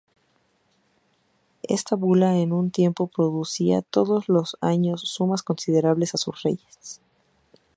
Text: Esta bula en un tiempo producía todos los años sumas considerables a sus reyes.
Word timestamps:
Esta 1.61 1.95
bula 1.95 2.35
en 2.39 2.53
un 2.53 2.71
tiempo 2.71 3.05
producía 3.05 3.83
todos 3.83 4.27
los 4.29 4.57
años 4.59 5.01
sumas 5.01 5.43
considerables 5.43 6.15
a 6.15 6.17
sus 6.17 6.41
reyes. 6.41 7.01